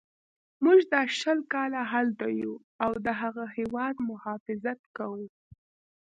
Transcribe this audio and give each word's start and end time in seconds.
موږ 0.63 0.79
دا 0.93 1.01
شل 1.19 1.39
کاله 1.53 1.81
هلته 1.93 2.25
یو 2.41 2.53
او 2.83 2.91
د 3.05 3.07
هغه 3.21 3.43
هیواد 3.57 3.95
مخافظت 4.09 4.79
کوو. 4.97 5.25